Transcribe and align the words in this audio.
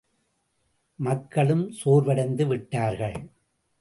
மக்களும் 0.99 1.73
சோர்வடைந்து 1.85 2.47
விட்டார்கள். 2.47 3.19